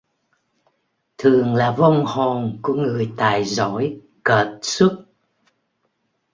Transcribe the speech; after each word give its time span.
thường 1.17 1.53
là 1.55 1.71
vong 1.77 2.05
hồn 2.05 2.59
của 2.61 2.73
người 2.73 3.11
tài 3.17 3.45
giỏi 3.45 3.99
kệt 4.25 4.47
xuất 4.61 5.05